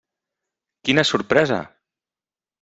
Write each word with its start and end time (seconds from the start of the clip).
Quina 0.89 1.03
sorpresa! 1.11 1.61